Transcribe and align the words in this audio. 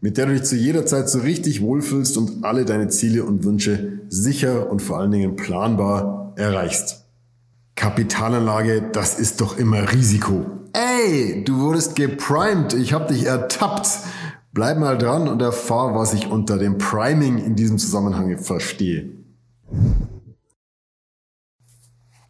mit 0.00 0.16
der 0.16 0.26
du 0.26 0.32
dich 0.32 0.44
zu 0.44 0.56
jeder 0.56 0.86
Zeit 0.86 1.08
so 1.08 1.20
richtig 1.20 1.60
wohlfühlst 1.60 2.16
und 2.16 2.44
alle 2.44 2.64
deine 2.64 2.88
Ziele 2.88 3.24
und 3.24 3.44
Wünsche 3.44 4.00
sicher 4.08 4.70
und 4.70 4.80
vor 4.80 4.98
allen 4.98 5.10
Dingen 5.10 5.36
planbar 5.36 6.32
erreichst. 6.36 7.04
Kapitalanlage, 7.74 8.90
das 8.92 9.18
ist 9.18 9.40
doch 9.40 9.58
immer 9.58 9.92
Risiko. 9.92 10.46
Ey, 10.72 11.44
du 11.44 11.60
wurdest 11.60 11.96
geprimed, 11.96 12.74
ich 12.74 12.92
hab 12.92 13.08
dich 13.08 13.26
ertappt. 13.26 13.88
Bleib 14.52 14.78
mal 14.78 14.98
dran 14.98 15.28
und 15.28 15.40
erfahr, 15.42 15.94
was 15.94 16.14
ich 16.14 16.28
unter 16.28 16.58
dem 16.58 16.78
Priming 16.78 17.38
in 17.38 17.54
diesem 17.54 17.78
Zusammenhang 17.78 18.38
verstehe. 18.38 19.10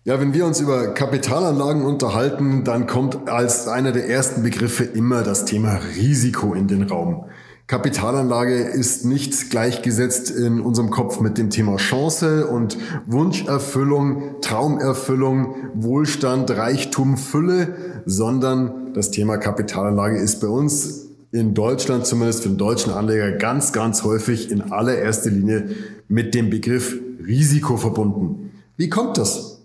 Ja, 0.04 0.20
wenn 0.20 0.32
wir 0.32 0.46
uns 0.46 0.60
über 0.60 0.94
Kapitalanlagen 0.94 1.84
unterhalten, 1.84 2.64
dann 2.64 2.86
kommt 2.86 3.28
als 3.28 3.68
einer 3.68 3.92
der 3.92 4.08
ersten 4.08 4.42
Begriffe 4.42 4.84
immer 4.84 5.22
das 5.22 5.44
Thema 5.44 5.80
Risiko 5.96 6.54
in 6.54 6.66
den 6.66 6.84
Raum. 6.84 7.26
Kapitalanlage 7.68 8.54
ist 8.54 9.04
nicht 9.04 9.50
gleichgesetzt 9.50 10.30
in 10.30 10.62
unserem 10.62 10.88
Kopf 10.88 11.20
mit 11.20 11.36
dem 11.36 11.50
Thema 11.50 11.76
Chance 11.76 12.46
und 12.46 12.78
Wunscherfüllung, 13.04 14.40
Traumerfüllung, 14.40 15.54
Wohlstand, 15.74 16.50
Reichtum, 16.50 17.18
Fülle, 17.18 18.02
sondern 18.06 18.94
das 18.94 19.10
Thema 19.10 19.36
Kapitalanlage 19.36 20.16
ist 20.16 20.40
bei 20.40 20.46
uns 20.48 21.08
in 21.30 21.52
Deutschland, 21.52 22.06
zumindest 22.06 22.42
für 22.42 22.48
den 22.48 22.56
deutschen 22.56 22.90
Anleger, 22.90 23.32
ganz, 23.32 23.74
ganz 23.74 24.02
häufig 24.02 24.50
in 24.50 24.72
allererster 24.72 25.28
Linie 25.28 25.68
mit 26.08 26.34
dem 26.34 26.48
Begriff 26.48 26.96
Risiko 27.26 27.76
verbunden. 27.76 28.50
Wie 28.78 28.88
kommt 28.88 29.18
das? 29.18 29.60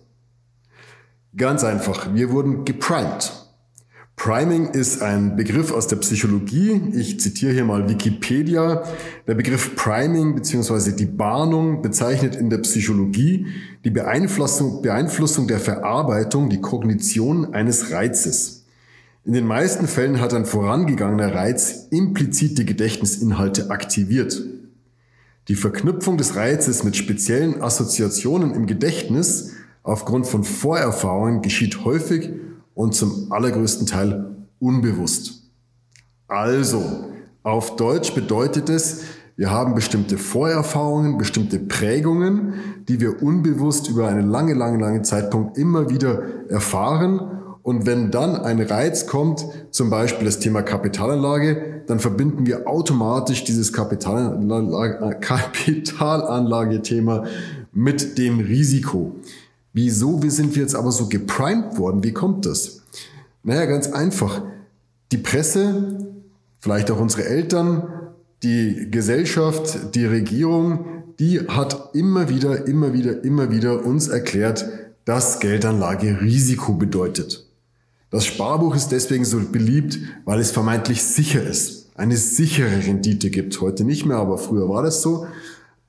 Ganz 1.37 1.63
einfach, 1.63 2.13
wir 2.13 2.31
wurden 2.31 2.65
geprimed. 2.65 3.42
Priming 4.15 4.69
ist 4.69 5.01
ein 5.01 5.35
Begriff 5.35 5.71
aus 5.71 5.87
der 5.87 5.97
Psychologie. 5.97 6.81
Ich 6.93 7.19
zitiere 7.19 7.51
hier 7.51 7.65
mal 7.65 7.89
Wikipedia. 7.89 8.83
Der 9.27 9.33
Begriff 9.33 9.75
Priming 9.75 10.35
bzw. 10.35 10.91
die 10.91 11.05
Bahnung 11.05 11.81
bezeichnet 11.81 12.35
in 12.35 12.49
der 12.49 12.59
Psychologie 12.59 13.47
die 13.83 13.89
Beeinflussung, 13.89 14.81
Beeinflussung 14.81 15.47
der 15.47 15.59
Verarbeitung, 15.59 16.49
die 16.49 16.61
Kognition 16.61 17.53
eines 17.53 17.91
Reizes. 17.91 18.63
In 19.25 19.33
den 19.33 19.45
meisten 19.45 19.87
Fällen 19.87 20.21
hat 20.21 20.33
ein 20.33 20.45
vorangegangener 20.45 21.33
Reiz 21.33 21.87
implizit 21.89 22.57
die 22.57 22.65
Gedächtnisinhalte 22.65 23.71
aktiviert. 23.71 24.41
Die 25.49 25.55
Verknüpfung 25.55 26.17
des 26.17 26.37
Reizes 26.37 26.85
mit 26.85 26.95
speziellen 26.95 27.61
Assoziationen 27.61 28.53
im 28.53 28.67
Gedächtnis 28.67 29.51
aufgrund 29.81 30.27
von 30.27 30.45
Vorerfahrungen 30.45 31.41
geschieht 31.41 31.83
häufig 31.83 32.29
und 32.75 32.95
zum 32.95 33.31
allergrößten 33.31 33.87
Teil 33.87 34.35
unbewusst. 34.59 35.43
Also, 36.27 36.83
auf 37.43 37.75
Deutsch 37.75 38.15
bedeutet 38.15 38.69
es, 38.69 39.01
wir 39.35 39.49
haben 39.49 39.73
bestimmte 39.73 40.17
Vorerfahrungen, 40.17 41.17
bestimmte 41.17 41.57
Prägungen, 41.59 42.53
die 42.87 42.99
wir 42.99 43.23
unbewusst 43.23 43.89
über 43.89 44.07
einen 44.07 44.29
lange, 44.29 44.53
lange, 44.53 44.77
lange 44.77 45.01
Zeitpunkt 45.01 45.57
immer 45.57 45.89
wieder 45.89 46.21
erfahren. 46.49 47.19
Und 47.63 47.87
wenn 47.87 48.11
dann 48.11 48.35
ein 48.35 48.61
Reiz 48.61 49.07
kommt, 49.07 49.43
zum 49.71 49.89
Beispiel 49.89 50.25
das 50.25 50.37
Thema 50.39 50.61
Kapitalanlage, 50.61 51.83
dann 51.87 51.99
verbinden 51.99 52.45
wir 52.45 52.67
automatisch 52.67 53.43
dieses 53.43 53.73
Kapitalanlage, 53.73 55.17
Kapitalanlage-Thema 55.19 57.25
mit 57.71 58.19
dem 58.19 58.39
Risiko. 58.39 59.15
Wieso 59.73 60.21
wie 60.21 60.29
sind 60.29 60.55
wir 60.55 60.61
jetzt 60.61 60.75
aber 60.75 60.91
so 60.91 61.07
geprimed 61.09 61.77
worden? 61.77 62.03
Wie 62.03 62.13
kommt 62.13 62.45
das? 62.45 62.81
Naja, 63.43 63.65
ganz 63.65 63.87
einfach. 63.87 64.43
Die 65.11 65.17
Presse, 65.17 66.05
vielleicht 66.59 66.91
auch 66.91 66.99
unsere 66.99 67.25
Eltern, 67.25 67.83
die 68.43 68.87
Gesellschaft, 68.91 69.95
die 69.95 70.05
Regierung, 70.05 70.85
die 71.19 71.41
hat 71.47 71.89
immer 71.93 72.29
wieder, 72.29 72.67
immer 72.67 72.93
wieder, 72.93 73.23
immer 73.23 73.51
wieder 73.51 73.85
uns 73.85 74.07
erklärt, 74.07 74.65
dass 75.05 75.39
Geldanlage 75.39 76.21
Risiko 76.21 76.73
bedeutet. 76.73 77.47
Das 78.09 78.25
Sparbuch 78.25 78.75
ist 78.75 78.89
deswegen 78.89 79.25
so 79.25 79.39
beliebt, 79.39 79.97
weil 80.25 80.39
es 80.39 80.51
vermeintlich 80.51 81.03
sicher 81.03 81.43
ist. 81.43 81.89
Eine 81.95 82.17
sichere 82.17 82.85
Rendite 82.85 83.29
gibt 83.29 83.59
heute 83.59 83.83
nicht 83.83 84.05
mehr, 84.05 84.17
aber 84.17 84.37
früher 84.37 84.69
war 84.69 84.83
das 84.83 85.01
so. 85.01 85.25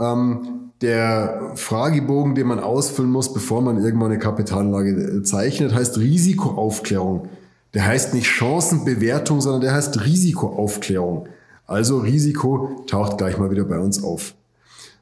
Ähm, 0.01 0.71
der 0.85 1.53
Fragebogen, 1.55 2.35
den 2.35 2.47
man 2.47 2.61
ausfüllen 2.61 3.11
muss, 3.11 3.33
bevor 3.33 3.63
man 3.63 3.83
irgendwann 3.83 4.11
eine 4.11 4.19
Kapitalanlage 4.19 4.91
äh, 4.91 5.23
zeichnet, 5.23 5.75
heißt 5.75 5.99
Risikoaufklärung. 5.99 7.29
Der 7.73 7.87
heißt 7.87 8.13
nicht 8.15 8.27
Chancenbewertung, 8.27 9.41
sondern 9.41 9.63
der 9.63 9.73
heißt 9.73 10.05
Risikoaufklärung. 10.05 11.27
Also 11.67 11.99
Risiko 11.99 12.85
taucht 12.87 13.17
gleich 13.17 13.39
mal 13.39 13.51
wieder 13.51 13.65
bei 13.65 13.79
uns 13.79 14.05
auf. 14.05 14.35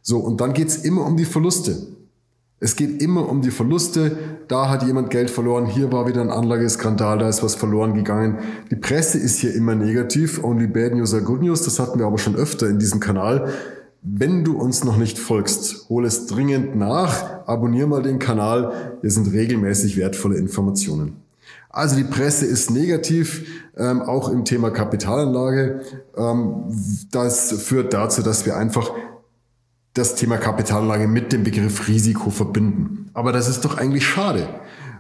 So, 0.03 0.19
und 0.19 0.41
dann 0.41 0.53
geht's 0.53 0.76
immer 0.76 1.04
um 1.04 1.16
die 1.16 1.25
Verluste. 1.25 1.76
Es 2.60 2.76
geht 2.76 3.03
immer 3.03 3.28
um 3.28 3.43
die 3.43 3.50
Verluste. 3.50 4.16
Da 4.47 4.69
hat 4.69 4.84
jemand 4.84 5.10
Geld 5.10 5.31
verloren, 5.31 5.66
hier 5.66 5.91
war 5.91 6.06
wieder 6.06 6.20
ein 6.20 6.31
Anlageskandal, 6.31 7.19
da 7.19 7.28
ist 7.28 7.43
was 7.43 7.56
verloren 7.56 7.94
gegangen. 7.94 8.38
Die 8.70 8.76
Presse 8.76 9.19
ist 9.19 9.41
hier 9.41 9.53
immer 9.53 9.75
negativ. 9.75 10.44
Only 10.44 10.69
bad 10.69 10.94
news 10.94 11.12
are 11.12 11.22
good 11.22 11.43
news. 11.43 11.62
Das 11.62 11.81
hatten 11.81 11.99
wir 11.99 12.06
aber 12.06 12.19
schon 12.19 12.37
öfter 12.37 12.69
in 12.69 12.78
diesem 12.78 13.00
Kanal. 13.00 13.53
Wenn 14.04 14.42
du 14.42 14.58
uns 14.58 14.82
noch 14.82 14.96
nicht 14.96 15.16
folgst, 15.16 15.88
hol 15.88 16.04
es 16.04 16.26
dringend 16.26 16.74
nach, 16.74 17.46
abonnier 17.46 17.86
mal 17.86 18.02
den 18.02 18.18
Kanal, 18.18 18.98
hier 19.00 19.10
sind 19.12 19.32
regelmäßig 19.32 19.96
wertvolle 19.96 20.38
Informationen. 20.38 21.18
Also 21.70 21.94
die 21.94 22.02
Presse 22.02 22.44
ist 22.44 22.72
negativ, 22.72 23.46
ähm, 23.76 24.02
auch 24.02 24.28
im 24.28 24.44
Thema 24.44 24.72
Kapitalanlage. 24.72 25.82
Ähm, 26.16 26.64
das 27.12 27.52
führt 27.62 27.94
dazu, 27.94 28.22
dass 28.22 28.44
wir 28.44 28.56
einfach 28.56 28.90
das 29.94 30.16
Thema 30.16 30.36
Kapitalanlage 30.36 31.06
mit 31.06 31.32
dem 31.32 31.44
Begriff 31.44 31.86
Risiko 31.86 32.30
verbinden. 32.30 33.08
Aber 33.14 33.30
das 33.30 33.48
ist 33.48 33.64
doch 33.64 33.78
eigentlich 33.78 34.04
schade, 34.04 34.48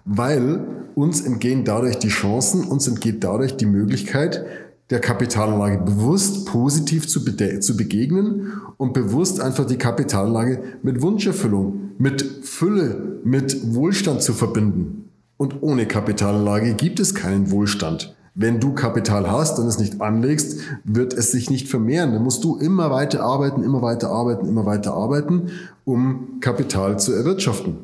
weil 0.04 0.60
uns 0.94 1.20
entgehen 1.22 1.64
dadurch 1.64 1.98
die 1.98 2.08
Chancen, 2.08 2.62
uns 2.64 2.86
entgeht 2.86 3.24
dadurch 3.24 3.56
die 3.56 3.66
Möglichkeit, 3.66 4.46
der 4.92 5.00
Kapitalanlage 5.00 5.78
bewusst 5.78 6.46
positiv 6.46 7.08
zu, 7.08 7.20
zu 7.24 7.76
begegnen 7.76 8.52
und 8.76 8.92
bewusst 8.92 9.40
einfach 9.40 9.66
die 9.66 9.78
Kapitalanlage 9.78 10.62
mit 10.82 11.02
Wunscherfüllung, 11.02 11.90
mit 11.98 12.22
Fülle, 12.42 13.20
mit 13.24 13.74
Wohlstand 13.74 14.22
zu 14.22 14.32
verbinden. 14.32 15.08
Und 15.36 15.62
ohne 15.62 15.86
Kapitalanlage 15.86 16.74
gibt 16.74 17.00
es 17.00 17.14
keinen 17.14 17.50
Wohlstand. 17.50 18.14
Wenn 18.34 18.60
du 18.60 18.72
Kapital 18.72 19.30
hast 19.30 19.58
und 19.58 19.66
es 19.66 19.78
nicht 19.78 20.00
anlegst, 20.00 20.60
wird 20.84 21.12
es 21.12 21.32
sich 21.32 21.50
nicht 21.50 21.68
vermehren. 21.68 22.12
Dann 22.12 22.22
musst 22.22 22.44
du 22.44 22.56
immer 22.56 22.90
weiter 22.90 23.22
arbeiten, 23.22 23.62
immer 23.62 23.82
weiter 23.82 24.08
arbeiten, 24.08 24.48
immer 24.48 24.64
weiter 24.64 24.94
arbeiten, 24.94 25.50
um 25.84 26.40
Kapital 26.40 26.98
zu 26.98 27.12
erwirtschaften. 27.12 27.76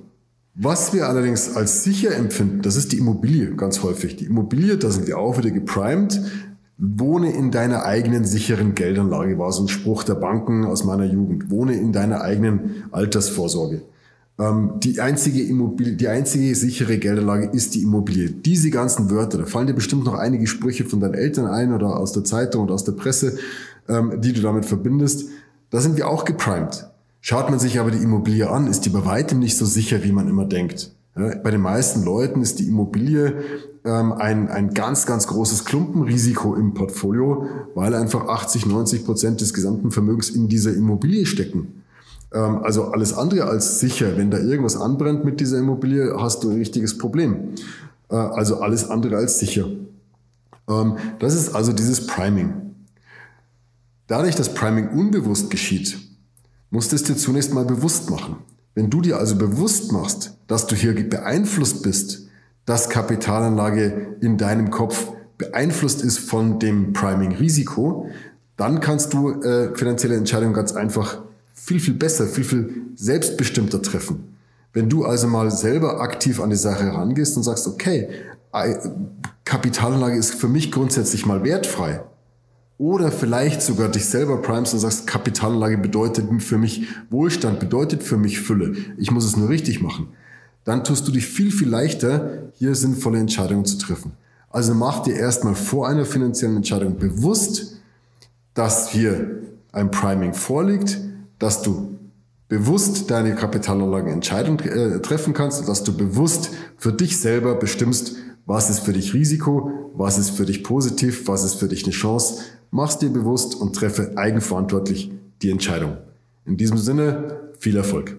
Was 0.54 0.92
wir 0.92 1.08
allerdings 1.08 1.54
als 1.54 1.84
sicher 1.84 2.16
empfinden, 2.16 2.62
das 2.62 2.74
ist 2.74 2.90
die 2.90 2.98
Immobilie 2.98 3.54
ganz 3.54 3.82
häufig. 3.84 4.16
Die 4.16 4.24
Immobilie, 4.24 4.76
da 4.76 4.90
sind 4.90 5.06
wir 5.06 5.18
auch 5.18 5.38
wieder 5.38 5.50
geprimed. 5.50 6.20
Wohne 6.78 7.32
in 7.32 7.50
deiner 7.50 7.84
eigenen 7.84 8.24
sicheren 8.24 8.76
Geldanlage 8.76 9.36
war 9.36 9.50
so 9.50 9.64
ein 9.64 9.68
Spruch 9.68 10.04
der 10.04 10.14
Banken 10.14 10.64
aus 10.64 10.84
meiner 10.84 11.04
Jugend. 11.04 11.50
Wohne 11.50 11.74
in 11.74 11.92
deiner 11.92 12.20
eigenen 12.20 12.84
Altersvorsorge. 12.92 13.82
Ähm, 14.38 14.74
die 14.76 15.00
einzige 15.00 15.42
Immobilie, 15.42 15.94
die 15.94 16.06
einzige 16.06 16.54
sichere 16.54 16.98
Geldanlage 16.98 17.50
ist 17.52 17.74
die 17.74 17.82
Immobilie. 17.82 18.30
Diese 18.30 18.70
ganzen 18.70 19.10
Wörter, 19.10 19.38
da 19.38 19.44
fallen 19.44 19.66
dir 19.66 19.74
bestimmt 19.74 20.04
noch 20.04 20.14
einige 20.14 20.46
Sprüche 20.46 20.84
von 20.84 21.00
deinen 21.00 21.14
Eltern 21.14 21.46
ein 21.46 21.74
oder 21.74 21.96
aus 21.96 22.12
der 22.12 22.22
Zeitung 22.22 22.62
und 22.62 22.70
aus 22.70 22.84
der 22.84 22.92
Presse, 22.92 23.38
ähm, 23.88 24.20
die 24.20 24.32
du 24.32 24.40
damit 24.40 24.64
verbindest. 24.64 25.28
Da 25.70 25.80
sind 25.80 25.96
wir 25.96 26.08
auch 26.08 26.24
geprimed. 26.24 26.86
Schaut 27.20 27.50
man 27.50 27.58
sich 27.58 27.80
aber 27.80 27.90
die 27.90 28.02
Immobilie 28.02 28.48
an, 28.48 28.68
ist 28.68 28.82
die 28.82 28.90
bei 28.90 29.04
weitem 29.04 29.40
nicht 29.40 29.56
so 29.56 29.66
sicher, 29.66 30.04
wie 30.04 30.12
man 30.12 30.28
immer 30.28 30.44
denkt. 30.44 30.92
Bei 31.18 31.50
den 31.50 31.60
meisten 31.60 32.04
Leuten 32.04 32.42
ist 32.42 32.58
die 32.58 32.68
Immobilie 32.68 33.42
ähm, 33.84 34.12
ein, 34.12 34.48
ein 34.48 34.72
ganz, 34.72 35.04
ganz 35.04 35.26
großes 35.26 35.64
Klumpenrisiko 35.64 36.54
im 36.54 36.74
Portfolio, 36.74 37.46
weil 37.74 37.94
einfach 37.94 38.28
80, 38.28 38.66
90 38.66 39.04
Prozent 39.04 39.40
des 39.40 39.52
gesamten 39.52 39.90
Vermögens 39.90 40.30
in 40.30 40.48
dieser 40.48 40.72
Immobilie 40.72 41.26
stecken. 41.26 41.82
Ähm, 42.32 42.58
also 42.62 42.84
alles 42.86 43.12
andere 43.14 43.46
als 43.46 43.80
sicher. 43.80 44.16
Wenn 44.16 44.30
da 44.30 44.38
irgendwas 44.38 44.76
anbrennt 44.76 45.24
mit 45.24 45.40
dieser 45.40 45.58
Immobilie, 45.58 46.14
hast 46.18 46.44
du 46.44 46.50
ein 46.50 46.56
richtiges 46.56 46.96
Problem. 46.98 47.54
Äh, 48.10 48.16
also 48.16 48.60
alles 48.60 48.88
andere 48.88 49.16
als 49.16 49.38
sicher. 49.38 49.66
Ähm, 50.68 50.96
das 51.18 51.34
ist 51.34 51.54
also 51.54 51.72
dieses 51.72 52.06
Priming. 52.06 52.52
Dadurch, 54.06 54.36
dass 54.36 54.54
Priming 54.54 54.88
unbewusst 54.90 55.50
geschieht, 55.50 55.98
musst 56.70 56.92
es 56.92 57.02
dir 57.02 57.16
zunächst 57.16 57.52
mal 57.52 57.64
bewusst 57.64 58.10
machen. 58.10 58.36
Wenn 58.78 58.90
du 58.90 59.00
dir 59.00 59.18
also 59.18 59.34
bewusst 59.34 59.90
machst, 59.90 60.34
dass 60.46 60.68
du 60.68 60.76
hier 60.76 60.94
beeinflusst 61.10 61.82
bist, 61.82 62.28
dass 62.64 62.88
Kapitalanlage 62.88 64.14
in 64.20 64.38
deinem 64.38 64.70
Kopf 64.70 65.10
beeinflusst 65.36 66.00
ist 66.00 66.18
von 66.18 66.60
dem 66.60 66.92
Priming-Risiko, 66.92 68.08
dann 68.56 68.78
kannst 68.78 69.12
du 69.12 69.42
äh, 69.42 69.74
finanzielle 69.76 70.14
Entscheidungen 70.14 70.54
ganz 70.54 70.74
einfach 70.74 71.22
viel, 71.54 71.80
viel 71.80 71.94
besser, 71.94 72.28
viel, 72.28 72.44
viel 72.44 72.82
selbstbestimmter 72.94 73.82
treffen. 73.82 74.36
Wenn 74.72 74.88
du 74.88 75.04
also 75.04 75.26
mal 75.26 75.50
selber 75.50 76.00
aktiv 76.00 76.40
an 76.40 76.50
die 76.50 76.54
Sache 76.54 76.84
herangehst 76.84 77.36
und 77.36 77.42
sagst, 77.42 77.66
okay, 77.66 78.08
Kapitalanlage 79.44 80.16
ist 80.16 80.34
für 80.34 80.46
mich 80.46 80.70
grundsätzlich 80.70 81.26
mal 81.26 81.42
wertfrei. 81.42 82.02
Oder 82.78 83.10
vielleicht 83.10 83.60
sogar 83.60 83.88
dich 83.88 84.04
selber 84.04 84.40
primest 84.40 84.72
und 84.72 84.80
sagst, 84.80 85.06
Kapitalanlage 85.06 85.78
bedeutet 85.78 86.26
für 86.42 86.58
mich 86.58 86.86
Wohlstand, 87.10 87.58
bedeutet 87.58 88.04
für 88.04 88.16
mich 88.16 88.40
Fülle. 88.40 88.76
Ich 88.96 89.10
muss 89.10 89.24
es 89.24 89.36
nur 89.36 89.48
richtig 89.48 89.82
machen. 89.82 90.08
Dann 90.64 90.84
tust 90.84 91.08
du 91.08 91.12
dich 91.12 91.26
viel, 91.26 91.50
viel 91.50 91.68
leichter, 91.68 92.52
hier 92.54 92.76
sinnvolle 92.76 93.18
Entscheidungen 93.18 93.64
zu 93.64 93.78
treffen. 93.78 94.12
Also 94.50 94.74
mach 94.74 95.02
dir 95.02 95.16
erstmal 95.16 95.56
vor 95.56 95.88
einer 95.88 96.04
finanziellen 96.04 96.56
Entscheidung 96.56 96.98
bewusst, 96.98 97.78
dass 98.54 98.90
hier 98.90 99.42
ein 99.72 99.90
Priming 99.90 100.34
vorliegt, 100.34 100.98
dass 101.38 101.62
du 101.62 101.98
bewusst 102.48 103.10
deine 103.10 103.34
Kapitalanlagenentscheidung 103.34 104.60
äh, 104.60 105.00
treffen 105.00 105.34
kannst, 105.34 105.68
dass 105.68 105.84
du 105.84 105.96
bewusst 105.96 106.50
für 106.76 106.92
dich 106.92 107.20
selber 107.20 107.54
bestimmst, 107.56 108.16
was 108.48 108.70
ist 108.70 108.80
für 108.80 108.94
dich 108.94 109.12
Risiko, 109.12 109.70
was 109.92 110.16
ist 110.16 110.30
für 110.30 110.46
dich 110.46 110.64
positiv, 110.64 111.28
was 111.28 111.44
ist 111.44 111.56
für 111.56 111.68
dich 111.68 111.84
eine 111.84 111.92
Chance. 111.92 112.42
Mach's 112.70 112.98
dir 112.98 113.10
bewusst 113.10 113.54
und 113.54 113.76
treffe 113.76 114.12
eigenverantwortlich 114.16 115.12
die 115.42 115.50
Entscheidung. 115.50 115.98
In 116.46 116.56
diesem 116.56 116.78
Sinne, 116.78 117.52
viel 117.58 117.76
Erfolg. 117.76 118.16